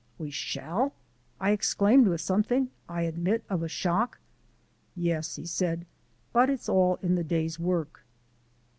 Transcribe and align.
"We 0.17 0.31
shall!" 0.31 0.95
I 1.39 1.51
exclaimed 1.51 2.07
with 2.07 2.21
something, 2.21 2.71
I 2.89 3.03
admit, 3.03 3.43
of 3.51 3.61
a 3.61 3.67
shock. 3.67 4.17
"Yes," 4.95 5.35
he 5.35 5.45
said, 5.45 5.85
"but 6.33 6.49
it 6.49 6.53
is 6.59 6.67
all 6.67 6.97
in 7.03 7.13
the 7.13 7.23
day's 7.23 7.59
work." 7.59 8.03